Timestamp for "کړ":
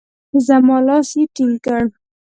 1.65-1.83